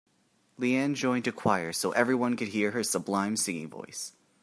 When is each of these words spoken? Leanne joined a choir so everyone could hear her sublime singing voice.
Leanne 0.59 0.95
joined 0.95 1.27
a 1.27 1.31
choir 1.31 1.71
so 1.71 1.91
everyone 1.91 2.35
could 2.35 2.47
hear 2.47 2.71
her 2.71 2.81
sublime 2.83 3.37
singing 3.37 3.69
voice. 3.69 4.13